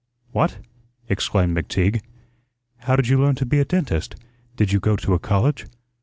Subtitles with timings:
[0.31, 0.57] What?"
[1.09, 2.01] exclaimed McTeague.
[2.77, 4.15] "How did you learn to be a dentist?
[4.55, 5.67] Did you go to a college?"